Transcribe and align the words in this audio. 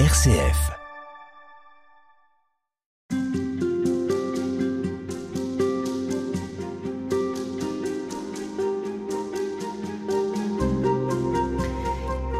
RCF. 0.00 0.72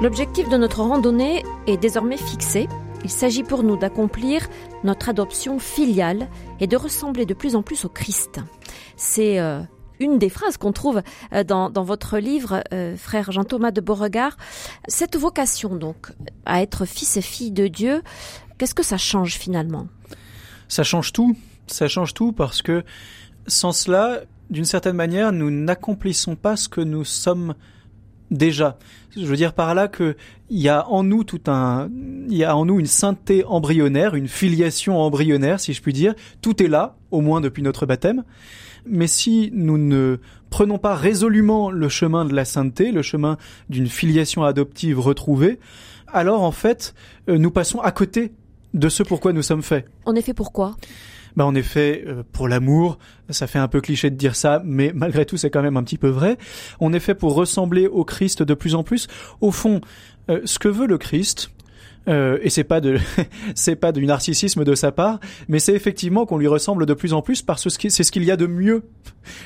L'objectif 0.02 0.48
de 0.48 0.56
notre 0.56 0.80
randonnée 0.82 1.44
est 1.68 1.76
désormais 1.76 2.16
fixé. 2.16 2.68
Il 3.04 3.10
s'agit 3.10 3.44
pour 3.44 3.62
nous 3.62 3.76
d'accomplir 3.76 4.48
notre 4.82 5.08
adoption 5.08 5.60
filiale 5.60 6.28
et 6.58 6.66
de 6.66 6.76
ressembler 6.76 7.24
de 7.24 7.34
plus 7.34 7.54
en 7.54 7.62
plus 7.62 7.84
au 7.84 7.88
Christ. 7.88 8.40
C'est 8.96 9.38
euh, 9.38 9.60
une 10.04 10.18
des 10.18 10.28
phrases 10.28 10.56
qu'on 10.56 10.72
trouve 10.72 11.02
euh, 11.32 11.44
dans, 11.44 11.70
votre 11.82 12.18
livre, 12.18 12.62
euh, 12.72 12.96
frère 12.96 13.32
Jean-Thomas 13.32 13.70
de 13.70 13.80
Beauregard. 13.80 14.36
Cette 14.86 15.16
vocation 15.16 15.74
donc 15.74 16.12
à 16.44 16.62
être 16.62 16.84
fils 16.84 17.16
et 17.16 17.22
fille 17.22 17.50
de 17.50 17.66
Dieu, 17.66 18.02
qu'est-ce 18.58 18.74
que 18.74 18.82
ça 18.82 18.98
change 18.98 19.34
finalement? 19.34 19.88
Ça 20.68 20.82
change 20.82 21.12
tout. 21.12 21.36
Ça 21.66 21.88
change 21.88 22.14
tout 22.14 22.32
parce 22.32 22.62
que 22.62 22.84
sans 23.46 23.72
cela, 23.72 24.20
d'une 24.50 24.64
certaine 24.64 24.96
manière, 24.96 25.32
nous 25.32 25.50
n'accomplissons 25.50 26.36
pas 26.36 26.56
ce 26.56 26.68
que 26.68 26.82
nous 26.82 27.04
sommes 27.04 27.54
déjà. 28.30 28.78
Je 29.16 29.24
veux 29.26 29.36
dire 29.36 29.54
par 29.54 29.74
là 29.74 29.88
que 29.88 30.16
il 30.50 30.60
y 30.60 30.68
a 30.68 30.88
en 30.88 31.02
nous 31.02 31.24
tout 31.24 31.40
un, 31.46 31.88
il 32.28 32.36
y 32.36 32.44
a 32.44 32.56
en 32.56 32.66
nous 32.66 32.78
une 32.80 32.86
sainteté 32.86 33.44
embryonnaire, 33.44 34.14
une 34.14 34.28
filiation 34.28 34.98
embryonnaire, 35.00 35.60
si 35.60 35.72
je 35.72 35.80
puis 35.80 35.92
dire. 35.92 36.14
Tout 36.42 36.62
est 36.62 36.68
là, 36.68 36.96
au 37.10 37.20
moins 37.20 37.40
depuis 37.40 37.62
notre 37.62 37.86
baptême. 37.86 38.24
Mais 38.86 39.06
si 39.06 39.50
nous 39.54 39.78
ne 39.78 40.18
prenons 40.50 40.78
pas 40.78 40.94
résolument 40.94 41.70
le 41.70 41.88
chemin 41.88 42.24
de 42.24 42.34
la 42.34 42.44
sainteté, 42.44 42.92
le 42.92 43.02
chemin 43.02 43.38
d'une 43.68 43.88
filiation 43.88 44.44
adoptive 44.44 45.00
retrouvée, 45.00 45.58
alors 46.12 46.42
en 46.42 46.52
fait, 46.52 46.94
euh, 47.28 47.38
nous 47.38 47.50
passons 47.50 47.80
à 47.80 47.90
côté 47.90 48.32
de 48.72 48.88
ce 48.88 49.02
pourquoi 49.02 49.32
nous 49.32 49.42
sommes 49.42 49.62
faits. 49.62 49.86
En 50.04 50.14
effet, 50.14 50.34
pourquoi? 50.34 50.76
Bah 51.36 51.44
en 51.44 51.54
effet, 51.54 52.04
euh, 52.06 52.22
pour 52.32 52.46
l'amour, 52.46 52.98
ça 53.30 53.46
fait 53.46 53.58
un 53.58 53.68
peu 53.68 53.80
cliché 53.80 54.10
de 54.10 54.16
dire 54.16 54.36
ça, 54.36 54.62
mais 54.64 54.92
malgré 54.94 55.26
tout, 55.26 55.36
c'est 55.36 55.50
quand 55.50 55.62
même 55.62 55.76
un 55.76 55.82
petit 55.82 55.98
peu 55.98 56.08
vrai. 56.08 56.38
On 56.80 56.92
est 56.92 57.00
fait 57.00 57.14
pour 57.14 57.34
ressembler 57.34 57.86
au 57.86 58.04
Christ 58.04 58.42
de 58.42 58.54
plus 58.54 58.74
en 58.74 58.84
plus. 58.84 59.08
Au 59.40 59.50
fond, 59.50 59.80
euh, 60.30 60.40
ce 60.44 60.58
que 60.58 60.68
veut 60.68 60.86
le 60.86 60.98
Christ, 60.98 61.50
euh, 62.08 62.38
et 62.42 62.50
c'est 62.50 62.64
pas 62.64 62.80
de 62.80 62.98
c'est 63.54 63.76
pas 63.76 63.92
du 63.92 64.06
narcissisme 64.06 64.64
de 64.64 64.74
sa 64.74 64.92
part, 64.92 65.20
mais 65.48 65.58
c'est 65.58 65.72
effectivement 65.72 66.26
qu'on 66.26 66.38
lui 66.38 66.46
ressemble 66.46 66.86
de 66.86 66.94
plus 66.94 67.12
en 67.12 67.22
plus 67.22 67.42
parce 67.42 67.64
que 67.76 67.88
c'est 67.88 68.02
ce 68.02 68.12
qu'il 68.12 68.24
y 68.24 68.30
a 68.30 68.36
de 68.36 68.46
mieux. 68.46 68.82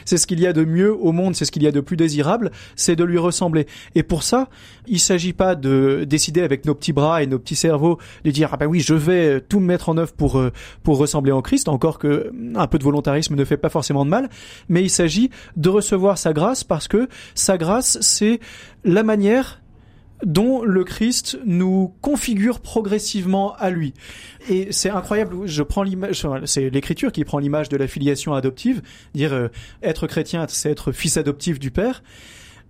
C'est 0.04 0.16
ce 0.16 0.26
qu'il 0.26 0.40
y 0.40 0.46
a 0.46 0.52
de 0.52 0.64
mieux 0.64 0.92
au 0.92 1.12
monde, 1.12 1.36
c'est 1.36 1.44
ce 1.44 1.52
qu'il 1.52 1.62
y 1.62 1.66
a 1.68 1.70
de 1.70 1.80
plus 1.80 1.96
désirable, 1.96 2.50
c'est 2.74 2.96
de 2.96 3.04
lui 3.04 3.18
ressembler. 3.18 3.66
Et 3.94 4.02
pour 4.02 4.24
ça, 4.24 4.48
il 4.88 4.98
s'agit 4.98 5.32
pas 5.32 5.54
de 5.54 6.04
décider 6.04 6.42
avec 6.42 6.64
nos 6.64 6.74
petits 6.74 6.92
bras 6.92 7.22
et 7.22 7.28
nos 7.28 7.38
petits 7.38 7.54
cerveaux 7.54 7.98
de 8.24 8.30
dire 8.32 8.50
ah 8.52 8.56
ben 8.56 8.66
oui, 8.66 8.80
je 8.80 8.94
vais 8.94 9.40
tout 9.40 9.60
mettre 9.60 9.88
en 9.88 9.96
œuvre 9.96 10.12
pour 10.12 10.38
euh, 10.38 10.52
pour 10.82 10.98
ressembler 10.98 11.32
en 11.32 11.42
Christ, 11.42 11.68
encore 11.68 11.98
que 11.98 12.32
un 12.56 12.66
peu 12.66 12.78
de 12.78 12.84
volontarisme 12.84 13.36
ne 13.36 13.44
fait 13.44 13.56
pas 13.56 13.68
forcément 13.68 14.04
de 14.04 14.10
mal, 14.10 14.28
mais 14.68 14.82
il 14.82 14.90
s'agit 14.90 15.30
de 15.56 15.68
recevoir 15.68 16.18
sa 16.18 16.32
grâce 16.32 16.64
parce 16.64 16.88
que 16.88 17.08
sa 17.34 17.56
grâce 17.56 17.98
c'est 18.00 18.40
la 18.84 19.02
manière 19.02 19.60
dont 20.24 20.62
le 20.62 20.84
Christ 20.84 21.38
nous 21.44 21.94
configure 22.00 22.60
progressivement 22.60 23.54
à 23.56 23.70
lui. 23.70 23.94
Et 24.48 24.72
c'est 24.72 24.90
incroyable, 24.90 25.46
je 25.46 25.62
prends 25.62 25.82
l'image, 25.82 26.26
c'est 26.44 26.70
l'écriture 26.70 27.12
qui 27.12 27.24
prend 27.24 27.38
l'image 27.38 27.68
de 27.68 27.76
la 27.76 27.86
filiation 27.86 28.34
adoptive, 28.34 28.82
dire 29.14 29.32
euh, 29.32 29.48
être 29.82 30.06
chrétien, 30.06 30.46
c'est 30.48 30.70
être 30.70 30.92
fils 30.92 31.16
adoptif 31.16 31.58
du 31.58 31.70
Père. 31.70 32.02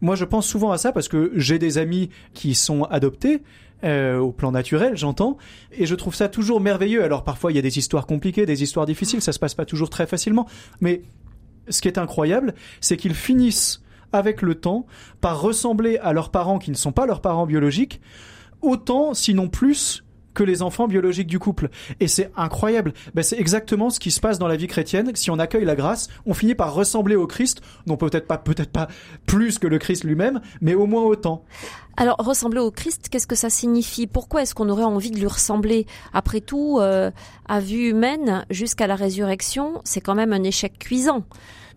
Moi, 0.01 0.15
je 0.15 0.25
pense 0.25 0.47
souvent 0.47 0.71
à 0.71 0.79
ça 0.79 0.93
parce 0.93 1.09
que 1.09 1.33
j'ai 1.35 1.59
des 1.59 1.79
amis 1.79 2.11
qui 2.35 2.55
sont 2.55 2.85
adoptés, 2.85 3.43
euh, 3.85 4.19
au 4.19 4.33
plan 4.33 4.51
naturel, 4.51 4.97
j'entends, 4.97 5.39
et 5.73 5.87
je 5.87 5.95
trouve 5.95 6.15
ça 6.15 6.29
toujours 6.29 6.61
merveilleux. 6.61 7.05
Alors 7.05 7.25
parfois, 7.25 7.53
il 7.53 7.55
y 7.55 7.59
a 7.59 7.63
des 7.63 7.79
histoires 7.79 8.07
compliquées, 8.07 8.45
des 8.45 8.63
histoires 8.63 8.87
difficiles, 8.87 9.23
ça 9.23 9.33
se 9.33 9.39
passe 9.39 9.55
pas 9.55 9.65
toujours 9.65 9.89
très 9.89 10.07
facilement, 10.07 10.47
mais 10.81 11.03
ce 11.69 11.81
qui 11.81 11.89
est 11.89 11.99
incroyable, 11.99 12.55
c'est 12.81 12.97
qu'ils 12.97 13.15
finissent 13.15 13.83
avec 14.13 14.43
le 14.43 14.55
temps, 14.55 14.87
par 15.21 15.41
ressembler 15.41 15.99
à 15.99 16.13
leurs 16.13 16.31
parents 16.31 16.59
qui 16.59 16.71
ne 16.71 16.77
sont 16.77 16.93
pas 16.93 17.07
leurs 17.07 17.21
parents 17.21 17.47
biologiques, 17.47 18.01
autant, 18.63 19.15
sinon 19.15 19.49
plus, 19.49 20.05
que 20.39 20.45
les 20.45 20.63
enfants 20.63 20.87
biologiques 20.87 21.27
du 21.27 21.41
couple. 21.41 21.69
Et 21.99 22.07
c'est 22.07 22.31
incroyable. 22.37 22.93
Ben, 23.13 23.23
c'est 23.23 23.41
exactement 23.41 23.91
ce 23.91 23.99
qui 23.99 24.13
se 24.13 24.21
passe 24.21 24.39
dans 24.39 24.47
la 24.47 24.55
vie 24.55 24.69
chrétienne. 24.69 25.11
Si 25.17 25.33
on 25.33 25.39
accueille 25.41 25.65
la 25.65 25.75
grâce, 25.75 26.09
on 26.27 26.33
finit 26.33 26.55
par 26.55 26.75
ressembler 26.75 27.17
au 27.17 27.27
Christ. 27.27 27.61
Non, 27.89 27.97
peut-être 27.97 28.29
pas, 28.29 28.39
peut-être 28.39 28.71
pas 28.71 28.87
plus 29.27 29.59
que 29.59 29.67
le 29.67 29.79
Christ 29.79 30.05
lui-même, 30.05 30.41
mais 30.61 30.75
au 30.75 30.87
moins 30.87 31.03
autant. 31.03 31.45
Alors, 31.97 32.15
ressembler 32.19 32.61
au 32.61 32.71
Christ, 32.71 33.09
qu'est-ce 33.11 33.27
que 33.27 33.35
ça 33.35 33.51
signifie? 33.51 34.07
Pourquoi 34.07 34.43
est-ce 34.43 34.55
qu'on 34.55 34.69
aurait 34.69 34.85
envie 34.85 35.11
de 35.11 35.19
lui 35.19 35.27
ressembler? 35.27 35.87
Après 36.13 36.41
tout, 36.41 36.79
euh, 36.79 37.11
à 37.49 37.59
vue 37.59 37.89
humaine, 37.89 38.47
jusqu'à 38.49 38.87
la 38.87 38.95
résurrection, 38.95 39.81
c'est 39.83 40.01
quand 40.01 40.15
même 40.15 40.33
un 40.33 40.45
échec 40.45 40.79
cuisant 40.79 41.25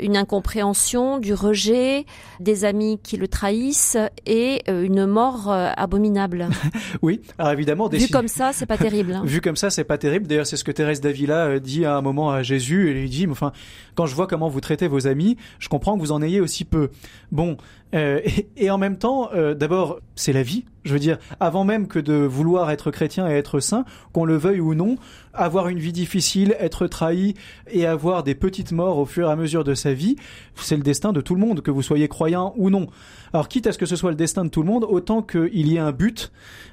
une 0.01 0.17
incompréhension, 0.17 1.19
du 1.19 1.33
rejet, 1.33 2.05
des 2.39 2.65
amis 2.65 2.99
qui 3.01 3.17
le 3.17 3.27
trahissent 3.27 3.97
et 4.25 4.61
euh, 4.67 4.83
une 4.83 5.05
mort 5.05 5.51
euh, 5.51 5.69
abominable. 5.77 6.49
oui, 7.01 7.21
alors 7.37 7.53
évidemment. 7.53 7.87
Vu 7.87 8.07
comme 8.09 8.27
ça, 8.27 8.50
c'est 8.53 8.65
pas 8.65 8.77
terrible. 8.77 9.13
Hein. 9.13 9.23
Vu 9.25 9.41
comme 9.41 9.55
ça, 9.55 9.69
c'est 9.69 9.83
pas 9.83 9.97
terrible. 9.97 10.27
D'ailleurs, 10.27 10.47
c'est 10.47 10.57
ce 10.57 10.63
que 10.63 10.71
Thérèse 10.71 11.01
d'Avila 11.01 11.45
euh, 11.47 11.59
dit 11.59 11.85
à 11.85 11.95
un 11.95 12.01
moment 12.01 12.31
à 12.31 12.43
Jésus. 12.43 12.89
Elle 12.89 13.01
lui 13.01 13.09
dit, 13.09 13.27
enfin, 13.29 13.51
quand 13.95 14.05
je 14.05 14.15
vois 14.15 14.27
comment 14.27 14.49
vous 14.49 14.61
traitez 14.61 14.87
vos 14.87 15.07
amis, 15.07 15.37
je 15.59 15.69
comprends 15.69 15.95
que 15.95 16.01
vous 16.01 16.11
en 16.11 16.21
ayez 16.21 16.41
aussi 16.41 16.65
peu. 16.65 16.89
Bon, 17.31 17.57
euh, 17.93 18.21
et, 18.57 18.69
en 18.69 18.77
même 18.77 18.97
temps, 18.97 19.29
euh, 19.33 19.53
d'abord, 19.53 19.99
c'est 20.15 20.33
la 20.33 20.43
vie. 20.43 20.65
Je 20.83 20.93
veux 20.93 20.99
dire, 20.99 21.19
avant 21.39 21.63
même 21.63 21.87
que 21.87 21.99
de 21.99 22.13
vouloir 22.13 22.71
être 22.71 22.89
chrétien 22.89 23.29
et 23.29 23.33
être 23.33 23.59
saint, 23.59 23.85
qu'on 24.13 24.25
le 24.25 24.35
veuille 24.35 24.61
ou 24.61 24.73
non, 24.73 24.97
avoir 25.33 25.67
une 25.67 25.77
vie 25.77 25.91
difficile, 25.91 26.55
être 26.59 26.87
trahi 26.87 27.35
et 27.69 27.85
avoir 27.85 28.23
des 28.23 28.33
petites 28.33 28.71
morts 28.71 28.97
au 28.97 29.05
fur 29.05 29.29
et 29.29 29.31
à 29.31 29.35
mesure 29.35 29.63
de 29.63 29.75
sa 29.75 29.93
vie, 29.93 30.15
c'est 30.55 30.77
le 30.77 30.81
destin 30.81 31.13
de 31.13 31.21
tout 31.21 31.35
le 31.35 31.41
monde, 31.41 31.61
que 31.61 31.69
vous 31.69 31.83
soyez 31.83 32.07
croyant 32.07 32.53
ou 32.57 32.71
non. 32.71 32.87
Alors, 33.33 33.47
quitte 33.47 33.67
à 33.67 33.71
ce 33.71 33.77
que 33.77 33.85
ce 33.85 33.95
soit 33.95 34.09
le 34.09 34.17
destin 34.17 34.43
de 34.43 34.49
tout 34.49 34.61
le 34.61 34.67
monde, 34.67 34.83
autant 34.83 35.21
qu'il 35.21 35.67
y 35.67 35.75
ait 35.75 35.79
un 35.79 35.91
but 35.91 36.31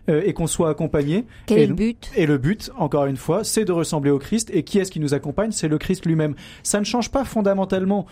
euh, 0.08 0.22
et 0.24 0.32
qu'on 0.32 0.46
soit 0.46 0.70
accompagné. 0.70 1.26
Quel 1.46 1.58
est 1.58 1.66
le 1.66 1.74
but? 1.74 2.10
Et 2.16 2.26
le 2.26 2.38
but, 2.38 2.70
encore 2.76 3.04
une 3.06 3.18
fois, 3.18 3.44
c'est 3.44 3.64
de 3.64 3.72
ressembler 3.72 4.10
au 4.10 4.18
Christ. 4.18 4.50
Et 4.54 4.62
qui 4.62 4.78
est-ce 4.78 4.90
qui 4.90 5.00
nous 5.00 5.12
accompagne? 5.12 5.52
C'est 5.52 5.68
le 5.68 5.78
Christ 5.78 6.06
lui-même. 6.06 6.34
Ça 6.62 6.80
ne 6.80 6.84
change 6.84 7.10
pas 7.10 7.24
fondamentalement 7.24 8.06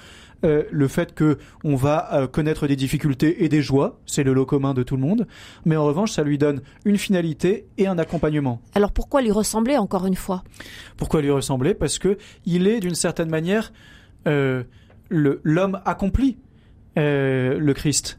euh, 0.44 0.64
le 0.70 0.86
fait 0.86 1.14
que 1.14 1.38
on 1.64 1.76
va 1.76 2.12
euh, 2.12 2.26
connaître 2.26 2.66
des 2.66 2.76
difficultés 2.76 2.95
et 3.40 3.48
des 3.48 3.62
joies, 3.62 4.00
c'est 4.06 4.22
le 4.22 4.32
lot 4.32 4.46
commun 4.46 4.74
de 4.74 4.82
tout 4.82 4.96
le 4.96 5.02
monde, 5.02 5.26
mais 5.64 5.76
en 5.76 5.84
revanche, 5.84 6.12
ça 6.12 6.22
lui 6.22 6.38
donne 6.38 6.60
une 6.84 6.98
finalité 6.98 7.66
et 7.78 7.86
un 7.86 7.98
accompagnement. 7.98 8.60
Alors 8.74 8.92
pourquoi 8.92 9.22
lui 9.22 9.30
ressembler 9.30 9.76
encore 9.76 10.06
une 10.06 10.14
fois? 10.14 10.42
Pourquoi 10.96 11.22
lui 11.22 11.30
ressembler? 11.30 11.74
Parce 11.74 11.98
que 11.98 12.18
il 12.44 12.66
est 12.66 12.80
d'une 12.80 12.94
certaine 12.94 13.28
manière 13.28 13.72
euh, 14.26 14.64
l'homme 15.08 15.80
accompli, 15.84 16.38
le 16.96 17.72
Christ. 17.72 18.18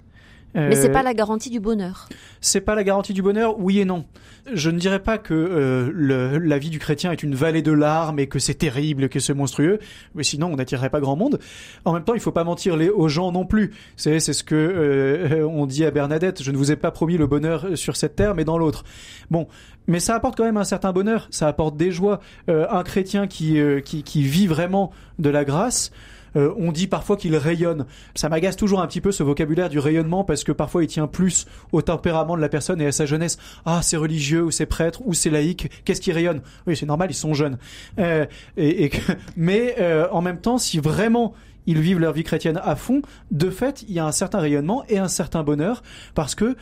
Mais 0.57 0.75
c'est 0.75 0.91
pas 0.91 1.03
la 1.03 1.13
garantie 1.13 1.49
du 1.49 1.59
bonheur. 1.59 2.09
C'est 2.41 2.61
pas 2.61 2.75
la 2.75 2.83
garantie 2.83 3.13
du 3.13 3.21
bonheur, 3.21 3.59
oui 3.59 3.79
et 3.79 3.85
non 3.85 4.05
je 4.53 4.69
ne 4.69 4.79
dirais 4.79 4.99
pas 4.99 5.17
que 5.17 5.33
euh, 5.33 5.91
le, 5.93 6.37
la 6.37 6.57
vie 6.57 6.69
du 6.69 6.79
chrétien 6.79 7.11
est 7.11 7.23
une 7.23 7.35
vallée 7.35 7.61
de 7.61 7.71
larmes 7.71 8.19
et 8.19 8.27
que 8.27 8.39
c'est 8.39 8.55
terrible, 8.55 9.09
que 9.09 9.19
c'est 9.19 9.33
monstrueux, 9.33 9.79
mais 10.15 10.23
sinon 10.23 10.47
on 10.51 10.55
n'attirerait 10.55 10.89
pas 10.89 10.99
grand 10.99 11.15
monde. 11.15 11.39
En 11.85 11.93
même 11.93 12.03
temps, 12.03 12.13
il 12.13 12.19
faut 12.19 12.31
pas 12.31 12.43
mentir 12.43 12.77
les, 12.77 12.89
aux 12.89 13.07
gens 13.07 13.31
non 13.31 13.45
plus. 13.45 13.73
C'est 13.95 14.19
c'est 14.19 14.33
ce 14.33 14.43
que 14.43 14.55
euh, 14.55 15.47
on 15.47 15.65
dit 15.65 15.85
à 15.85 15.91
Bernadette. 15.91 16.43
Je 16.43 16.51
ne 16.51 16.57
vous 16.57 16.71
ai 16.71 16.75
pas 16.75 16.91
promis 16.91 17.17
le 17.17 17.27
bonheur 17.27 17.67
sur 17.75 17.95
cette 17.95 18.15
terre, 18.15 18.35
mais 18.35 18.45
dans 18.45 18.57
l'autre. 18.57 18.83
Bon, 19.31 19.47
mais 19.87 19.99
ça 19.99 20.15
apporte 20.15 20.37
quand 20.37 20.45
même 20.45 20.57
un 20.57 20.63
certain 20.63 20.93
bonheur. 20.93 21.27
Ça 21.31 21.47
apporte 21.47 21.77
des 21.77 21.91
joies. 21.91 22.19
Euh, 22.49 22.67
un 22.69 22.83
chrétien 22.83 23.27
qui, 23.27 23.59
qui 23.83 24.03
qui 24.03 24.23
vit 24.23 24.47
vraiment 24.47 24.91
de 25.19 25.29
la 25.29 25.45
grâce. 25.45 25.91
Euh, 26.37 26.53
on 26.57 26.71
dit 26.71 26.87
parfois 26.87 27.17
qu'il 27.17 27.35
rayonne. 27.35 27.85
Ça 28.15 28.29
m'agace 28.29 28.55
toujours 28.55 28.81
un 28.81 28.87
petit 28.87 29.01
peu 29.01 29.11
ce 29.11 29.23
vocabulaire 29.23 29.69
du 29.69 29.79
rayonnement 29.79 30.23
parce 30.23 30.43
que 30.43 30.51
parfois 30.51 30.83
il 30.83 30.87
tient 30.87 31.07
plus 31.07 31.47
au 31.71 31.81
tempérament 31.81 32.35
de 32.35 32.41
la 32.41 32.49
personne 32.49 32.79
et 32.79 32.85
à 32.85 32.91
sa 32.91 33.05
jeunesse. 33.05 33.37
Ah, 33.65 33.81
c'est 33.81 33.97
religieux 33.97 34.43
ou 34.43 34.51
c'est 34.51 34.65
prêtre 34.65 35.01
ou 35.05 35.13
c'est 35.13 35.29
laïque. 35.29 35.69
Qu'est-ce 35.83 36.01
qui 36.01 36.11
rayonne? 36.11 36.41
Oui, 36.67 36.77
c'est 36.77 36.85
normal, 36.85 37.09
ils 37.11 37.15
sont 37.15 37.33
jeunes. 37.33 37.57
Euh, 37.99 38.25
et, 38.55 38.91
mais 39.35 39.75
euh, 39.79 40.07
en 40.11 40.21
même 40.21 40.39
temps, 40.39 40.57
si 40.57 40.79
vraiment 40.79 41.33
ils 41.65 41.81
vivent 41.81 41.99
leur 41.99 42.13
vie 42.13 42.23
chrétienne 42.23 42.61
à 42.63 42.75
fond, 42.75 43.01
de 43.31 43.49
fait, 43.49 43.83
il 43.87 43.93
y 43.93 43.99
a 43.99 44.05
un 44.05 44.13
certain 44.13 44.39
rayonnement 44.39 44.83
et 44.87 44.99
un 44.99 45.09
certain 45.09 45.43
bonheur 45.43 45.83
parce 46.15 46.33
que 46.33 46.55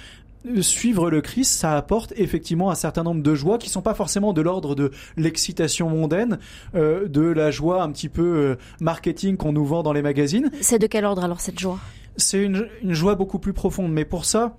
suivre 0.62 1.10
le 1.10 1.22
Christ, 1.22 1.52
ça 1.52 1.76
apporte 1.76 2.14
effectivement 2.18 2.70
un 2.70 2.76
certain 2.76 3.04
nombre 3.04 3.22
de 3.22 3.36
joies 3.36 3.58
qui 3.58 3.70
sont 3.70 3.82
pas 3.82 3.94
forcément 3.94 4.34
de 4.34 4.42
l'ordre 4.42 4.76
de 4.76 4.92
l'excitation 5.18 5.90
mondaine, 5.90 6.40
euh, 6.76 7.08
de 7.08 7.22
la 7.22 7.52
joie 7.52 7.84
un 7.84 7.92
petit 7.92 8.10
peu 8.10 8.24
euh, 8.24 8.56
marketing 8.80 9.38
qu'on 9.38 9.54
nous 9.54 9.66
vend 9.66 9.84
dans 9.84 9.94
les 9.94 10.02
magazines. 10.02 10.52
C'est 10.62 10.80
de 10.80 10.88
quel 10.88 11.06
ordre 11.06 11.24
alors 11.24 11.42
cette 11.42 11.60
joie? 11.60 11.80
C'est 12.18 12.42
une, 12.42 12.68
joie 12.84 13.16
beaucoup 13.16 13.40
plus 13.40 13.54
profonde, 13.54 13.92
mais 13.92 14.06
pour 14.06 14.26
ça, 14.26 14.58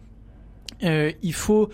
euh, 0.84 1.12
il 1.22 1.34
faut 1.34 1.70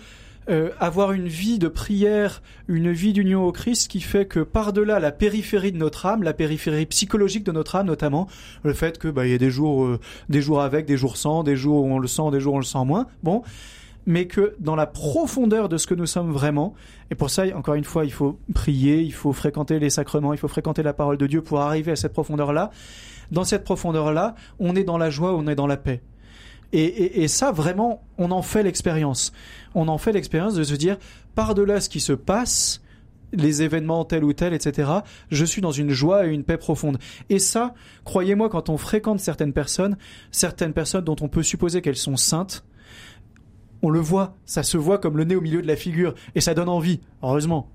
avoir 0.77 1.13
une 1.13 1.29
vie 1.29 1.57
de 1.57 1.69
prière, 1.69 2.43
une 2.67 2.91
vie 2.91 3.13
d'union 3.13 3.45
au 3.45 3.53
Christ 3.53 3.89
qui 3.89 4.01
fait 4.01 4.25
que 4.25 4.41
par-delà 4.41 4.99
la 4.99 5.13
périphérie 5.13 5.71
de 5.71 5.77
notre 5.77 6.05
âme, 6.05 6.21
la 6.21 6.33
périphérie 6.33 6.85
psychologique 6.85 7.45
de 7.45 7.53
notre 7.53 7.77
âme 7.77 7.87
notamment, 7.87 8.27
le 8.63 8.73
fait 8.73 8.99
que 8.99 9.07
bah 9.07 9.25
il 9.25 9.31
y 9.31 9.35
a 9.35 9.37
des 9.37 9.49
jours 9.49 9.97
des 10.27 10.41
jours 10.41 10.61
avec, 10.61 10.85
des 10.85 10.97
jours 10.97 11.15
sans, 11.15 11.43
des 11.43 11.55
jours 11.55 11.85
où 11.85 11.93
on 11.93 11.97
le 11.97 12.09
sent, 12.09 12.29
des 12.33 12.41
jours 12.41 12.55
où 12.55 12.57
on 12.57 12.59
le 12.59 12.65
sent 12.65 12.83
moins. 12.83 13.07
Bon, 13.23 13.41
mais 14.05 14.27
que 14.27 14.55
dans 14.59 14.75
la 14.75 14.85
profondeur 14.85 15.69
de 15.69 15.77
ce 15.77 15.87
que 15.87 15.93
nous 15.93 16.05
sommes 16.05 16.31
vraiment, 16.31 16.73
et 17.11 17.15
pour 17.15 17.29
ça, 17.29 17.43
encore 17.55 17.75
une 17.75 17.83
fois, 17.83 18.05
il 18.05 18.11
faut 18.11 18.39
prier, 18.53 19.01
il 19.01 19.13
faut 19.13 19.33
fréquenter 19.33 19.79
les 19.79 19.89
sacrements, 19.89 20.33
il 20.33 20.39
faut 20.39 20.47
fréquenter 20.47 20.83
la 20.83 20.93
parole 20.93 21.17
de 21.17 21.27
Dieu 21.27 21.41
pour 21.41 21.61
arriver 21.61 21.91
à 21.91 21.95
cette 21.95 22.13
profondeur-là. 22.13 22.71
Dans 23.31 23.43
cette 23.43 23.63
profondeur-là, 23.63 24.35
on 24.59 24.75
est 24.75 24.83
dans 24.83 24.97
la 24.97 25.09
joie, 25.09 25.33
on 25.33 25.47
est 25.47 25.55
dans 25.55 25.67
la 25.67 25.77
paix. 25.77 26.01
Et, 26.75 27.27
ça, 27.27 27.51
vraiment, 27.51 28.01
on 28.17 28.31
en 28.31 28.41
fait 28.41 28.63
l'expérience. 28.63 29.31
On 29.75 29.87
en 29.87 29.99
fait 29.99 30.11
l'expérience 30.11 30.55
de 30.55 30.63
se 30.63 30.73
dire, 30.73 30.97
par-delà 31.35 31.79
ce 31.79 31.87
qui 31.87 31.99
se 31.99 32.13
passe, 32.13 32.81
les 33.31 33.61
événements 33.61 34.05
tels 34.05 34.23
ou 34.23 34.33
tels, 34.33 34.55
etc., 34.55 34.89
je 35.29 35.45
suis 35.45 35.61
dans 35.61 35.71
une 35.71 35.91
joie 35.91 36.25
et 36.25 36.31
une 36.31 36.43
paix 36.43 36.57
profonde. 36.57 36.97
Et 37.29 37.37
ça, 37.37 37.75
croyez-moi, 38.05 38.49
quand 38.49 38.69
on 38.69 38.77
fréquente 38.77 39.19
certaines 39.19 39.53
personnes, 39.53 39.97
certaines 40.31 40.73
personnes 40.73 41.03
dont 41.03 41.15
on 41.21 41.27
peut 41.27 41.43
supposer 41.43 41.83
qu'elles 41.83 41.95
sont 41.95 42.17
saintes, 42.17 42.63
on 43.83 43.89
le 43.89 43.99
voit, 43.99 44.35
ça 44.45 44.63
se 44.63 44.77
voit 44.77 44.97
comme 44.97 45.17
le 45.17 45.25
nez 45.25 45.35
au 45.35 45.41
milieu 45.41 45.61
de 45.61 45.67
la 45.67 45.75
figure, 45.75 46.15
et 46.33 46.41
ça 46.41 46.53
donne 46.55 46.69
envie, 46.69 47.01
heureusement. 47.21 47.69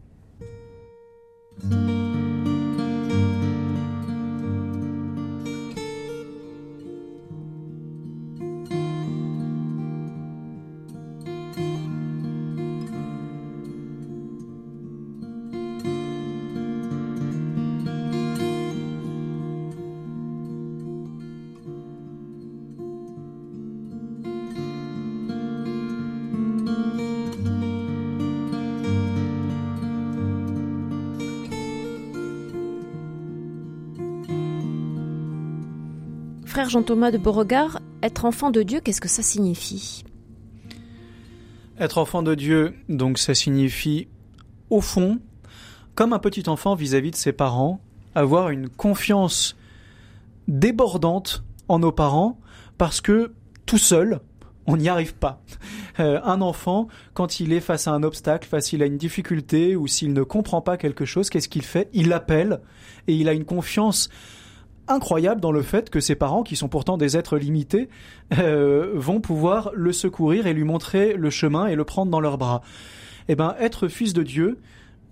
Frère 36.59 36.71
Jean-Thomas 36.71 37.13
de 37.13 37.19
Beauregard, 37.19 37.79
être 38.03 38.25
enfant 38.25 38.51
de 38.51 38.65
Dieu, 38.65 38.81
qu'est-ce 38.81 39.01
que 39.01 39.07
ça 39.07 39.23
signifie? 39.23 40.03
Être 41.79 41.99
enfant 41.99 42.25
de 42.25 42.35
Dieu, 42.35 42.75
donc 42.89 43.19
ça 43.19 43.33
signifie, 43.33 44.09
au 44.69 44.81
fond, 44.81 45.21
comme 45.95 46.13
un 46.13 46.19
petit 46.19 46.49
enfant 46.49 46.75
vis-à-vis 46.75 47.13
de 47.13 47.17
ses 47.17 47.31
parents, 47.31 47.81
avoir 48.17 48.51
une 48.51 48.69
confiance 48.69 49.57
débordante 50.49 51.45
en 51.69 51.79
nos 51.79 51.93
parents, 51.93 52.41
parce 52.77 53.01
que 53.01 53.35
tout 53.65 53.79
seul, 53.79 54.19
on 54.67 54.79
n'y 54.79 54.89
arrive 54.89 55.15
pas. 55.15 55.41
Euh, 56.01 56.21
un 56.23 56.43
enfant, 56.43 56.87
quand 57.13 57.41
il 57.41 57.53
est 57.53 57.59
face 57.59 57.89
à 57.89 57.91
un 57.91 58.05
obstacle, 58.05 58.49
face 58.49 58.73
à 58.73 58.87
une 58.87 58.99
difficulté, 58.99 59.75
ou 59.75 59.89
s'il 59.89 60.13
ne 60.13 60.23
comprend 60.23 60.61
pas 60.61 60.77
quelque 60.77 61.05
chose, 61.05 61.29
qu'est-ce 61.29 61.49
qu'il 61.49 61.65
fait? 61.65 61.89
Il 61.93 62.09
l'appelle, 62.09 62.61
et 63.09 63.15
il 63.15 63.29
a 63.29 63.33
une 63.33 63.45
confiance 63.45 64.09
incroyable 64.89 65.41
dans 65.41 65.53
le 65.53 65.63
fait 65.63 65.91
que 65.91 66.01
ses 66.01 66.15
parents, 66.15 66.43
qui 66.43 66.57
sont 66.57 66.69
pourtant 66.69 66.97
des 66.97 67.17
êtres 67.17 67.39
limités, 67.39 67.89
euh, 68.39 68.93
vont 68.95 69.21
pouvoir 69.21 69.71
le 69.75 69.93
secourir 69.93 70.47
et 70.47 70.55
lui 70.55 70.65
montrer 70.65 71.15
le 71.15 71.31
chemin 71.31 71.67
et 71.67 71.75
le 71.75 71.85
prendre 71.85 72.11
dans 72.11 72.21
leurs 72.21 72.39
bras. 72.39 72.63
Eh 73.29 73.35
ben, 73.35 73.55
être 73.61 73.89
fils 73.89 74.13
de 74.13 74.23
Dieu, 74.23 74.59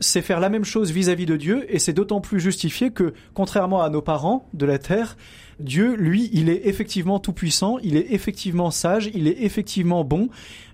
c'est 0.00 0.22
faire 0.22 0.40
la 0.40 0.48
même 0.48 0.64
chose 0.64 0.90
vis-à-vis 0.90 1.26
de 1.26 1.36
Dieu, 1.36 1.66
et 1.68 1.78
c'est 1.78 1.92
d'autant 1.92 2.20
plus 2.20 2.40
justifié 2.40 2.90
que, 2.90 3.14
contrairement 3.34 3.82
à 3.82 3.88
nos 3.88 4.02
parents 4.02 4.48
de 4.52 4.66
la 4.66 4.78
terre, 4.78 5.16
Dieu, 5.58 5.94
lui, 5.96 6.28
il 6.32 6.50
est 6.50 6.66
effectivement 6.66 7.18
tout 7.18 7.32
puissant, 7.32 7.78
il 7.82 7.96
est 7.96 8.12
effectivement 8.12 8.70
sage, 8.70 9.10
il 9.14 9.26
est 9.26 9.42
effectivement 9.42 10.04
bon, 10.04 10.28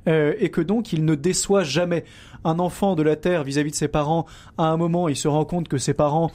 euh, 0.09 0.35
et 0.41 0.51
que 0.51 0.61
donc 0.61 0.93
il 0.93 1.05
ne 1.05 1.15
déçoit 1.15 1.63
jamais. 1.63 2.05
Un 2.45 2.59
enfant 2.59 2.97
de 2.97 3.05
la 3.05 3.15
terre 3.15 3.45
vis-à-vis 3.45 3.69
-vis 3.69 3.73
de 3.73 3.77
ses 3.77 3.89
parents, 3.89 4.27
à 4.59 4.65
un 4.65 4.77
moment, 4.77 5.09
il 5.09 5.15
se 5.15 5.29
rend 5.29 5.45
compte 5.45 5.69
que 5.69 5.79
ses 5.79 5.95
parents 5.95 6.33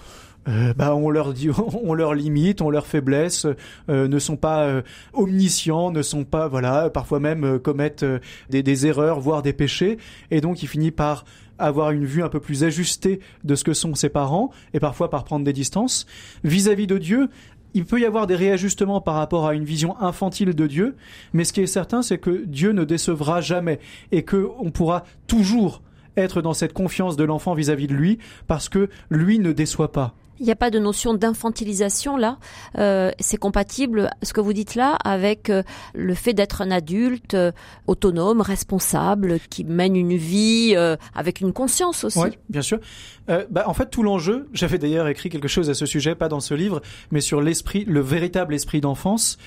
euh, 0.48 0.74
bah, 0.74 0.96
on 0.96 1.10
leur 1.10 1.34
dit, 1.34 1.50
on 1.84 1.94
leur 1.94 2.14
limite, 2.14 2.62
on 2.62 2.70
leur 2.70 2.88
faiblesse, 2.88 3.48
euh, 3.90 4.08
ne 4.08 4.20
sont 4.20 4.38
pas 4.38 4.64
euh, 4.64 4.82
omniscients, 5.14 5.92
ne 5.92 6.02
sont 6.02 6.24
pas, 6.24 6.48
voilà, 6.48 6.90
parfois 6.90 7.20
même 7.20 7.60
commettent 7.60 8.06
des, 8.50 8.64
des, 8.64 8.88
erreurs, 8.88 9.20
voire 9.20 9.42
des 9.42 9.54
péchés, 9.54 9.98
et 10.32 10.42
donc 10.42 10.64
il 10.64 10.68
finit 10.68 10.92
par 10.92 11.26
avoir 11.60 11.92
une 11.92 12.06
vue 12.06 12.24
un 12.24 12.30
peu 12.30 12.40
plus 12.40 12.64
ajustée 12.64 13.20
de 13.44 13.56
ce 13.56 13.64
que 13.64 13.74
sont 13.74 13.96
ses 13.96 14.10
parents, 14.10 14.52
et 14.74 14.80
parfois 14.80 15.10
par 15.10 15.24
prendre 15.24 15.44
des 15.44 15.54
distances. 15.54 16.06
Vis-à-vis 16.44 16.84
-vis 16.84 16.88
de 16.88 16.98
Dieu, 16.98 17.30
il 17.74 17.86
peut 17.86 18.00
y 18.00 18.06
avoir 18.06 18.28
des 18.28 18.36
réajustements 18.36 19.02
par 19.02 19.16
rapport 19.16 19.48
à 19.48 19.54
une 19.54 19.66
vision 19.66 20.00
infantile 20.00 20.54
de 20.54 20.68
Dieu, 20.68 20.96
mais 21.34 21.44
ce 21.44 21.54
qui 21.54 21.62
est 21.62 21.68
certain, 21.68 22.02
c'est 22.02 22.18
que 22.18 22.46
Dieu 22.46 22.72
ne 22.72 22.84
décevra 22.84 23.42
jamais, 23.42 23.80
et 24.12 24.24
que 24.24 24.50
on 24.60 24.72
pourra 24.72 25.04
toujours 25.28 25.82
être 26.16 26.42
dans 26.42 26.54
cette 26.54 26.74
confiance 26.74 27.16
de 27.16 27.24
l'enfant 27.24 27.54
vis-à-vis 27.54 27.88
de 27.88 27.94
lui, 27.94 28.20
parce 28.48 28.70
que 28.70 28.90
lui 29.10 29.40
ne 29.40 29.52
déçoit 29.52 29.92
pas. 29.92 30.16
Il 30.40 30.46
n'y 30.46 30.52
a 30.52 30.56
pas 30.56 30.70
de 30.70 30.80
notion 30.80 31.14
d'infantilisation 31.14 32.18
là. 32.18 32.38
Euh, 32.78 33.12
c'est 33.20 33.38
compatible, 33.38 34.10
ce 34.24 34.34
que 34.34 34.42
vous 34.42 34.54
dites 34.54 34.76
là, 34.76 34.98
avec 35.04 35.50
euh, 35.50 35.64
le 35.94 36.14
fait 36.14 36.34
d'être 36.34 36.62
un 36.62 36.72
adulte 36.72 37.34
euh, 37.34 37.52
autonome, 37.88 38.42
responsable, 38.42 39.40
qui 39.50 39.64
mène 39.64 39.96
une 39.96 40.16
vie 40.16 40.76
avec 41.16 41.42
une 41.42 41.54
conscience 41.54 42.04
aussi. 42.04 42.20
Oui, 42.20 42.30
bien 42.50 42.62
sûr. 42.62 42.80
Bah, 43.28 43.66
en 43.68 43.74
fait, 43.74 43.90
tout 43.90 44.04
l'enjeu, 44.04 44.48
j'avais 44.54 44.78
d'ailleurs 44.78 45.08
écrit 45.08 45.30
quelque 45.30 45.48
chose 45.48 45.70
à 45.70 45.74
ce 45.74 45.86
sujet, 45.86 46.16
pas 46.16 46.30
dans 46.30 46.40
ce 46.40 46.54
livre, 46.54 46.82
mais 47.12 47.22
sur 47.22 47.42
l'esprit, 47.42 47.86
le 47.86 48.00
véritable 48.00 48.54
esprit 48.54 48.82
d'enfance. 48.82 49.38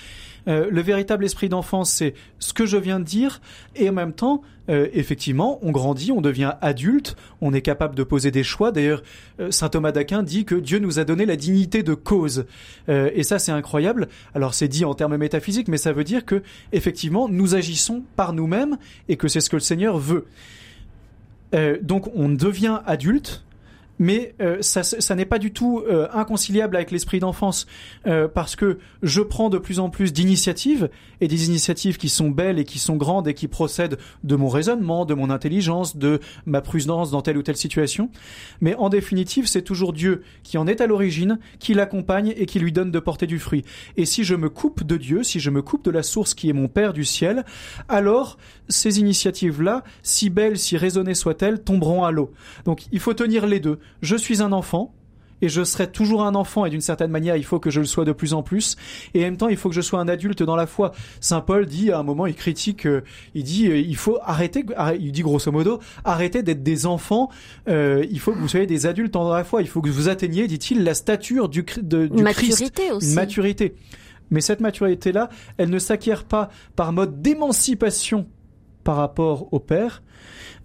Euh, 0.48 0.68
le 0.70 0.80
véritable 0.80 1.24
esprit 1.24 1.48
d'enfance, 1.48 1.90
c'est 1.90 2.14
ce 2.38 2.52
que 2.52 2.66
je 2.66 2.76
viens 2.76 3.00
de 3.00 3.04
dire, 3.04 3.40
et 3.76 3.88
en 3.88 3.92
même 3.92 4.12
temps, 4.12 4.42
euh, 4.68 4.88
effectivement, 4.92 5.58
on 5.62 5.70
grandit, 5.70 6.12
on 6.12 6.20
devient 6.20 6.52
adulte, 6.60 7.16
on 7.40 7.52
est 7.52 7.62
capable 7.62 7.94
de 7.94 8.02
poser 8.02 8.30
des 8.30 8.42
choix. 8.42 8.72
D'ailleurs, 8.72 9.02
euh, 9.40 9.50
saint 9.50 9.68
Thomas 9.68 9.92
d'Aquin 9.92 10.22
dit 10.22 10.44
que 10.44 10.54
Dieu 10.54 10.78
nous 10.78 10.98
a 10.98 11.04
donné 11.04 11.26
la 11.26 11.36
dignité 11.36 11.82
de 11.82 11.94
cause, 11.94 12.46
et 12.88 13.22
ça 13.22 13.38
c'est 13.38 13.52
incroyable. 13.52 14.08
Alors 14.34 14.54
c'est 14.54 14.68
dit 14.68 14.84
en 14.84 14.94
termes 14.94 15.16
métaphysiques, 15.16 15.68
mais 15.68 15.76
ça 15.76 15.92
veut 15.92 16.04
dire 16.04 16.24
que 16.24 16.42
effectivement, 16.72 17.28
nous 17.28 17.54
agissons 17.54 18.02
par 18.16 18.32
nous-mêmes 18.32 18.78
et 19.08 19.16
que 19.16 19.28
c'est 19.28 19.40
ce 19.40 19.50
que 19.50 19.56
le 19.56 19.60
Seigneur 19.60 19.98
veut. 19.98 20.26
donc 21.82 22.10
on 22.14 22.28
devient 22.28 22.80
adulte, 22.86 23.44
mais 24.00 24.34
euh, 24.40 24.56
ça, 24.62 24.82
ça 24.82 25.14
n'est 25.14 25.26
pas 25.26 25.38
du 25.38 25.52
tout 25.52 25.82
euh, 25.86 26.08
inconciliable 26.12 26.74
avec 26.74 26.90
l'esprit 26.90 27.20
d'enfance 27.20 27.66
euh, 28.06 28.26
parce 28.26 28.56
que 28.56 28.78
je 29.02 29.20
prends 29.20 29.50
de 29.50 29.58
plus 29.58 29.78
en 29.78 29.90
plus 29.90 30.12
d'initiatives 30.12 30.88
et 31.20 31.28
des 31.28 31.46
initiatives 31.46 31.98
qui 31.98 32.08
sont 32.08 32.30
belles 32.30 32.58
et 32.58 32.64
qui 32.64 32.78
sont 32.78 32.96
grandes 32.96 33.28
et 33.28 33.34
qui 33.34 33.46
procèdent 33.46 33.98
de 34.24 34.36
mon 34.36 34.48
raisonnement, 34.48 35.04
de 35.04 35.12
mon 35.12 35.28
intelligence, 35.28 35.98
de 35.98 36.18
ma 36.46 36.62
prudence 36.62 37.10
dans 37.10 37.20
telle 37.20 37.36
ou 37.36 37.42
telle 37.42 37.58
situation. 37.58 38.10
Mais 38.62 38.74
en 38.76 38.88
définitive, 38.88 39.46
c'est 39.46 39.60
toujours 39.60 39.92
Dieu 39.92 40.22
qui 40.44 40.56
en 40.56 40.66
est 40.66 40.80
à 40.80 40.86
l'origine, 40.86 41.38
qui 41.58 41.74
l'accompagne 41.74 42.32
et 42.38 42.46
qui 42.46 42.58
lui 42.58 42.72
donne 42.72 42.90
de 42.90 43.00
porter 43.00 43.26
du 43.26 43.38
fruit. 43.38 43.66
Et 43.98 44.06
si 44.06 44.24
je 44.24 44.34
me 44.34 44.48
coupe 44.48 44.82
de 44.82 44.96
Dieu, 44.96 45.22
si 45.22 45.40
je 45.40 45.50
me 45.50 45.60
coupe 45.60 45.84
de 45.84 45.90
la 45.90 46.02
source 46.02 46.32
qui 46.32 46.48
est 46.48 46.54
mon 46.54 46.68
Père 46.68 46.94
du 46.94 47.04
ciel, 47.04 47.44
alors 47.90 48.38
ces 48.68 48.98
initiatives-là, 48.98 49.84
si 50.02 50.30
belles, 50.30 50.58
si 50.58 50.78
raisonnées 50.78 51.14
soient-elles, 51.14 51.62
tomberont 51.62 52.04
à 52.04 52.10
l'eau. 52.12 52.32
Donc 52.64 52.86
il 52.92 53.00
faut 53.00 53.12
tenir 53.12 53.46
les 53.46 53.60
deux 53.60 53.78
je 54.02 54.16
suis 54.16 54.42
un 54.42 54.52
enfant, 54.52 54.94
et 55.42 55.48
je 55.48 55.64
serai 55.64 55.90
toujours 55.90 56.22
un 56.24 56.34
enfant 56.34 56.64
et 56.66 56.70
d'une 56.70 56.80
certaine 56.80 57.10
manière 57.10 57.36
il 57.36 57.44
faut 57.44 57.58
que 57.58 57.70
je 57.70 57.80
le 57.80 57.86
sois 57.86 58.04
de 58.04 58.12
plus 58.12 58.34
en 58.34 58.42
plus 58.42 58.76
et 59.14 59.20
en 59.20 59.22
même 59.22 59.36
temps 59.36 59.48
il 59.48 59.56
faut 59.56 59.68
que 59.68 59.74
je 59.74 59.80
sois 59.80 60.00
un 60.00 60.08
adulte 60.08 60.42
dans 60.42 60.56
la 60.56 60.66
foi. 60.66 60.92
Saint 61.20 61.40
Paul 61.40 61.66
dit 61.66 61.90
à 61.90 61.98
un 61.98 62.02
moment 62.02 62.26
il 62.26 62.34
critique 62.34 62.86
euh, 62.86 63.02
il 63.34 63.44
dit 63.44 63.68
euh, 63.68 63.78
il 63.78 63.96
faut 63.96 64.18
arrêter 64.22 64.64
il 64.98 65.12
dit 65.12 65.22
grosso 65.22 65.50
modo 65.50 65.80
arrêtez 66.04 66.42
d'être 66.42 66.62
des 66.62 66.86
enfants 66.86 67.30
euh, 67.68 68.04
il 68.10 68.20
faut 68.20 68.32
que 68.32 68.38
vous 68.38 68.48
soyez 68.48 68.66
des 68.66 68.86
adultes 68.86 69.12
dans 69.12 69.28
la 69.28 69.44
foi 69.44 69.62
il 69.62 69.68
faut 69.68 69.80
que 69.80 69.88
vous 69.88 70.08
atteigniez 70.08 70.46
dit-il 70.46 70.84
la 70.84 70.94
stature 70.94 71.48
du, 71.48 71.64
de, 71.80 72.06
du 72.06 72.22
maturité 72.22 72.90
aussi. 72.92 73.14
Maturité. 73.14 73.74
Mais 74.30 74.40
cette 74.40 74.60
maturité 74.60 75.12
là 75.12 75.28
elle 75.56 75.70
ne 75.70 75.78
s'acquiert 75.78 76.24
pas 76.24 76.50
par 76.76 76.92
mode 76.92 77.22
d'émancipation 77.22 78.26
par 78.84 78.96
rapport 78.96 79.52
au 79.52 79.60
Père, 79.60 80.02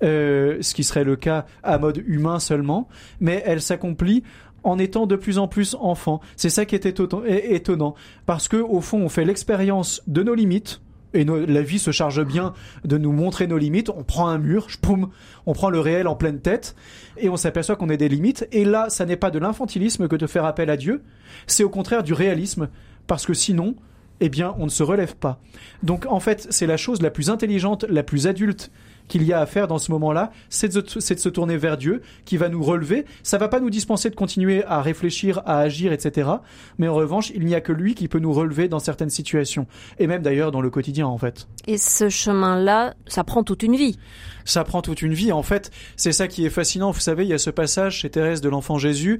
euh, 0.03 0.57
ce 0.62 0.74
qui 0.74 0.83
serait 0.83 1.03
le 1.03 1.15
cas 1.15 1.45
à 1.63 1.77
mode 1.77 2.03
humain 2.05 2.39
seulement, 2.39 2.88
mais 3.19 3.43
elle 3.45 3.62
s'accomplit 3.62 4.24
en 4.63 4.79
étant 4.79 5.05
de 5.05 5.15
plus 5.15 5.38
en 5.38 5.47
plus 5.47 5.75
enfant. 5.79 6.19
C'est 6.35 6.50
ça 6.50 6.65
qui 6.65 6.75
est 6.75 6.85
étonnant, 6.85 7.95
parce 8.25 8.47
que 8.47 8.57
au 8.57 8.81
fond, 8.81 9.00
on 9.00 9.09
fait 9.09 9.24
l'expérience 9.25 10.01
de 10.07 10.24
nos 10.24 10.35
limites. 10.35 10.81
Et 11.13 11.24
la 11.24 11.62
vie 11.62 11.79
se 11.79 11.91
charge 11.91 12.25
bien 12.25 12.53
de 12.83 12.97
nous 12.97 13.13
montrer 13.13 13.47
nos 13.47 13.57
limites. 13.57 13.89
On 13.89 14.03
prend 14.03 14.27
un 14.27 14.38
mur, 14.38 14.67
poum, 14.81 15.12
on 15.45 15.53
prend 15.53 15.69
le 15.69 15.79
réel 15.79 16.09
en 16.09 16.15
pleine 16.15 16.41
tête, 16.41 16.75
et 17.17 17.29
on 17.29 17.38
s'aperçoit 17.38 17.77
qu'on 17.77 17.89
est 17.89 17.95
des 17.95 18.09
limites. 18.09 18.50
Et 18.51 18.65
là, 18.65 18.89
ça 18.89 19.05
n'est 19.05 19.15
pas 19.15 19.31
de 19.31 19.39
l'infantilisme 19.39 20.09
que 20.09 20.17
de 20.17 20.27
faire 20.27 20.43
appel 20.43 20.69
à 20.69 20.75
Dieu, 20.75 21.03
c'est 21.47 21.63
au 21.63 21.69
contraire 21.69 22.03
du 22.03 22.12
réalisme, 22.12 22.67
parce 23.07 23.25
que 23.25 23.33
sinon, 23.33 23.75
eh 24.19 24.29
bien, 24.29 24.55
on 24.57 24.65
ne 24.65 24.69
se 24.69 24.83
relève 24.83 25.15
pas. 25.15 25.39
Donc, 25.83 26.05
en 26.09 26.19
fait, 26.19 26.47
c'est 26.50 26.67
la 26.67 26.75
chose 26.75 27.01
la 27.01 27.12
plus 27.12 27.29
intelligente, 27.29 27.85
la 27.88 28.03
plus 28.03 28.27
adulte 28.27 28.71
qu'il 29.07 29.24
y 29.24 29.33
a 29.33 29.39
à 29.39 29.45
faire 29.45 29.67
dans 29.67 29.77
ce 29.77 29.91
moment-là, 29.91 30.31
c'est 30.50 30.74
de, 30.74 30.81
de, 30.81 30.89
se 30.89 31.29
tourner 31.29 31.57
vers 31.57 31.77
Dieu, 31.77 32.01
qui 32.25 32.38
va 32.38 32.50
nous 32.50 32.63
relever. 32.63 33.05
Ça 33.24 33.38
va 33.38 33.47
pas 33.47 33.59
nous 33.59 33.69
dispenser 33.69 34.09
de 34.09 34.15
continuer 34.15 34.63
à 34.65 34.81
réfléchir, 34.81 35.41
à 35.45 35.59
agir, 35.59 35.93
etc. 35.93 36.29
Mais 36.77 36.88
en 36.88 36.95
revanche, 36.95 37.31
il 37.35 37.45
n'y 37.45 37.55
a 37.55 37.62
que 37.62 37.71
lui 37.71 37.95
qui 37.95 38.07
peut 38.07 38.19
nous 38.19 38.33
relever 38.33 38.67
dans 38.67 38.79
certaines 38.79 39.09
situations, 39.09 39.67
et 40.00 40.07
même 40.07 40.21
d'ailleurs 40.21 40.51
dans 40.51 40.62
le 40.62 40.69
quotidien, 40.69 41.07
en 41.07 41.17
fait. 41.17 41.47
Et 41.67 41.77
ce 41.77 42.09
chemin-là, 42.09 42.93
ça 43.07 43.24
prend 43.24 43.43
toute 43.43 43.63
une 43.63 43.75
vie. 43.75 43.97
Ça 44.43 44.63
prend 44.63 44.81
toute 44.81 45.01
une 45.01 45.13
vie. 45.13 45.31
En 45.31 45.43
fait, 45.43 45.71
c'est 45.95 46.12
ça 46.12 46.27
qui 46.27 46.45
est 46.45 46.50
fascinant. 46.50 46.91
Vous 46.91 47.00
savez, 47.00 47.24
il 47.24 47.29
y 47.29 47.33
a 47.33 47.39
ce 47.39 47.50
passage 47.50 48.00
chez 48.00 48.09
Thérèse 48.09 48.41
de 48.41 48.50
l'Enfant 48.50 48.77
Jésus 48.77 49.19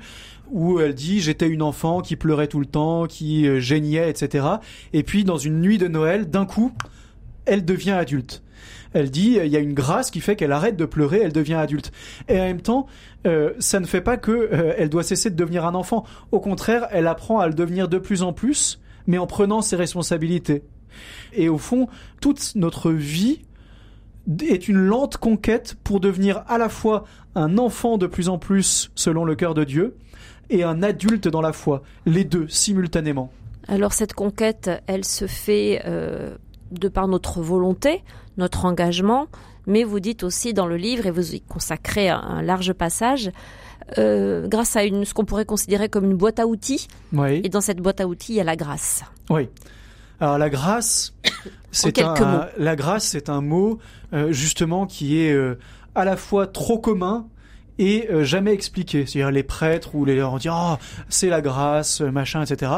où 0.52 0.80
elle 0.80 0.94
dit 0.94 1.22
j'étais 1.22 1.48
une 1.48 1.62
enfant 1.62 2.02
qui 2.02 2.16
pleurait 2.16 2.48
tout 2.48 2.60
le 2.60 2.66
temps, 2.66 3.08
qui 3.08 3.48
euh, 3.48 3.60
geignait, 3.60 4.10
etc. 4.10 4.46
Et 4.94 5.04
puis 5.04 5.24
dans 5.24 5.38
une 5.38 5.60
nuit 5.60 5.78
de 5.78 5.88
Noël, 5.88 6.30
d'un 6.30 6.46
coup, 6.46 6.72
elle 7.46 7.66
devient 7.66 7.92
adulte. 7.92 8.44
Elle 8.94 9.12
dit 9.12 9.38
il 9.44 9.52
y 9.52 9.58
a 9.58 9.60
une 9.60 9.74
grâce 9.74 10.10
qui 10.10 10.22
fait 10.22 10.36
qu'elle 10.36 10.54
arrête 10.54 10.78
de 10.78 10.86
pleurer, 10.86 11.20
elle 11.22 11.34
devient 11.34 11.56
adulte. 11.56 11.92
Et 12.30 12.40
en 12.40 12.44
même 12.44 12.62
temps, 12.62 12.88
euh, 13.28 13.52
ça 13.60 13.80
ne 13.80 13.86
fait 13.86 14.02
pas 14.02 14.18
que 14.18 14.32
euh, 14.32 14.74
elle 14.78 14.90
doit 14.90 15.04
cesser 15.04 15.30
de 15.30 15.36
devenir 15.36 15.66
un 15.66 15.76
enfant. 15.76 16.06
Au 16.32 16.40
contraire, 16.40 16.88
elle 16.92 17.08
apprend 17.08 17.40
à 17.40 17.48
le 17.48 17.54
devenir 17.54 17.90
de 17.90 17.98
plus 17.98 18.24
en 18.24 18.32
plus, 18.32 18.80
mais 19.06 19.18
en 19.18 19.28
prenant 19.28 19.62
ses 19.62 19.76
responsabilités. 19.76 20.64
Et 21.34 21.50
au 21.50 21.58
fond, 21.58 21.90
toute 22.22 22.54
notre 22.56 22.92
vie 22.92 23.42
est 24.42 24.68
une 24.68 24.78
lente 24.78 25.18
conquête 25.18 25.76
pour 25.84 26.00
devenir 26.00 26.44
à 26.48 26.58
la 26.58 26.70
fois 26.70 27.04
un 27.36 27.58
enfant 27.58 27.98
de 27.98 28.08
plus 28.08 28.30
en 28.30 28.38
plus 28.38 28.92
selon 28.96 29.26
le 29.26 29.36
cœur 29.36 29.54
de 29.54 29.64
Dieu 29.64 29.98
et 30.50 30.64
un 30.64 30.84
adulte 30.84 31.28
dans 31.28 31.42
la 31.42 31.54
foi, 31.54 31.84
les 32.06 32.24
deux 32.24 32.48
simultanément. 32.48 33.32
Alors 33.68 33.94
cette 33.94 34.14
conquête, 34.14 34.70
elle 34.88 35.06
se 35.06 35.28
fait 35.28 35.82
euh, 35.86 36.36
de 36.72 36.88
par 36.88 37.08
notre 37.08 37.42
volonté, 37.42 38.04
notre 38.38 38.66
engagement, 38.66 39.28
mais 39.68 39.84
vous 39.84 40.00
dites 40.00 40.24
aussi 40.24 40.54
dans 40.54 40.68
le 40.68 40.78
livre, 40.78 41.06
et 41.06 41.12
vous 41.12 41.36
y 41.36 41.42
consacrez 41.42 42.10
un, 42.10 42.42
large 42.42 42.74
passage, 42.74 43.32
euh, 43.98 44.48
grâce 44.48 44.76
à 44.76 44.84
une, 44.84 45.06
ce 45.06 45.14
qu'on 45.14 45.26
pourrait 45.26 45.46
considérer 45.46 45.90
comme 45.90 46.06
une 46.06 46.18
boîte 46.18 46.40
à 46.40 46.48
outils. 46.48 46.88
Oui. 47.14 47.42
Et 47.44 47.50
dans 47.50 47.62
cette 47.62 47.80
boîte 47.80 48.02
à 48.02 48.08
outils, 48.08 48.34
il 48.34 48.36
y 48.36 48.42
a 48.42 48.44
la 48.44 48.56
grâce. 48.56 49.04
Oui. 49.30 49.50
Alors 50.20 50.38
la 50.38 50.50
grâce, 50.50 51.14
c'est 51.72 52.00
un, 52.00 52.48
la 52.58 52.76
grâce, 52.76 53.06
c'est 53.06 53.30
un 53.30 53.42
mot 53.42 53.80
euh, 54.14 54.32
justement 54.32 54.86
qui 54.86 55.20
est 55.20 55.34
euh, 55.34 55.60
à 55.94 56.06
la 56.06 56.16
fois 56.16 56.48
trop 56.48 56.80
commun 56.80 57.28
et 57.78 58.08
euh, 58.10 58.24
jamais 58.24 58.54
expliqué. 58.54 59.06
C'est-à-dire 59.06 59.32
les 59.32 59.44
prêtres 59.44 59.96
ou 59.96 60.06
les 60.06 60.22
on 60.24 60.38
dit 60.38 60.50
oh, 60.52 60.76
c'est 61.10 61.30
la 61.30 61.42
grâce, 61.42 62.02
machin, 62.02 62.44
etc. 62.44 62.72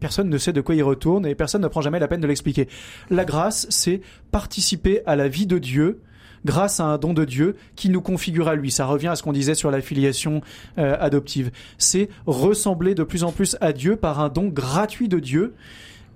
Personne 0.00 0.28
ne 0.28 0.38
sait 0.38 0.52
de 0.52 0.60
quoi 0.60 0.74
il 0.74 0.82
retourne 0.82 1.26
et 1.26 1.34
personne 1.34 1.62
ne 1.62 1.68
prend 1.68 1.80
jamais 1.80 1.98
la 1.98 2.08
peine 2.08 2.20
de 2.20 2.26
l'expliquer. 2.26 2.68
La 3.10 3.24
grâce, 3.24 3.66
c'est 3.70 4.00
participer 4.30 5.02
à 5.06 5.16
la 5.16 5.28
vie 5.28 5.46
de 5.46 5.58
Dieu 5.58 6.00
grâce 6.46 6.80
à 6.80 6.84
un 6.84 6.96
don 6.96 7.12
de 7.12 7.26
Dieu 7.26 7.56
qui 7.76 7.90
nous 7.90 8.00
configure 8.00 8.48
à 8.48 8.54
lui. 8.54 8.70
Ça 8.70 8.86
revient 8.86 9.08
à 9.08 9.16
ce 9.16 9.22
qu'on 9.22 9.32
disait 9.32 9.54
sur 9.54 9.70
la 9.70 9.82
filiation 9.82 10.40
adoptive. 10.78 11.50
C'est 11.76 12.08
ressembler 12.24 12.94
de 12.94 13.04
plus 13.04 13.24
en 13.24 13.32
plus 13.32 13.58
à 13.60 13.74
Dieu 13.74 13.96
par 13.96 14.20
un 14.20 14.30
don 14.30 14.48
gratuit 14.48 15.08
de 15.08 15.18
Dieu. 15.18 15.54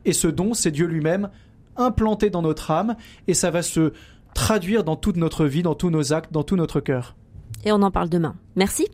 Et 0.07 0.14
ce 0.14 0.26
don, 0.26 0.54
c'est 0.54 0.71
Dieu 0.71 0.87
lui-même 0.87 1.28
implanté 1.76 2.31
dans 2.31 2.43
notre 2.43 2.71
âme 2.71 2.97
et 3.26 3.35
ça 3.35 3.50
va 3.50 3.62
se 3.62 3.93
traduire 4.35 4.85
dans 4.85 4.97
toute 4.97 5.16
notre 5.16 5.47
vie, 5.47 5.62
dans 5.62 5.75
tous 5.75 5.90
nos 5.90 6.12
actes, 6.12 6.33
dans 6.33 6.43
tout 6.43 6.57
notre 6.57 6.81
cœur. 6.81 7.14
Et 7.64 7.73
on 7.73 7.83
en 7.83 7.90
parle 7.90 8.09
demain. 8.09 8.37
Merci. 8.56 8.88